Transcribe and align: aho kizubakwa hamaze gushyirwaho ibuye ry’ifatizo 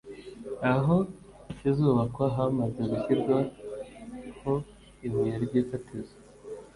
aho 0.73 0.95
kizubakwa 1.57 2.25
hamaze 2.35 2.81
gushyirwaho 2.89 4.53
ibuye 5.05 5.35
ry’ifatizo 5.45 6.15